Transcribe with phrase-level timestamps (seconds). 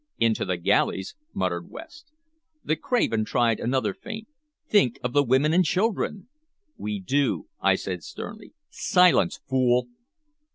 [0.17, 2.11] "Into the galleys," muttered West.
[2.63, 4.27] The craven tried another feint.
[4.67, 6.27] "Think of the women and children!"
[6.75, 8.55] "We do," I said sternly.
[8.71, 9.89] "Silence, fool!"